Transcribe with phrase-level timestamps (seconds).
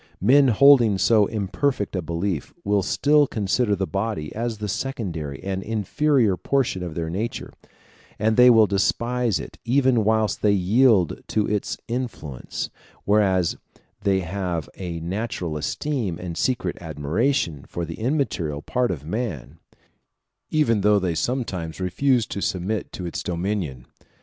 [0.19, 5.61] Men holding so imperfect a belief will still consider the body as the secondary and
[5.61, 7.53] inferior portion of their nature,
[8.17, 12.71] and they will despise it even whilst they yield to its influence;
[13.05, 13.57] whereas
[14.01, 19.59] they have a natural esteem and secret admiration for the immaterial part of man,
[20.49, 23.85] even though they sometimes refuse to submit to its dominion.